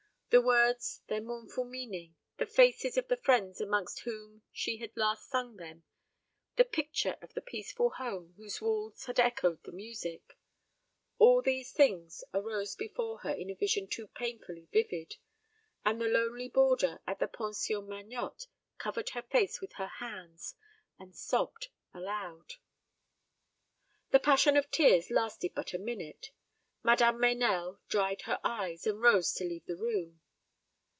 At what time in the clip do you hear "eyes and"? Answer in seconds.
28.43-28.99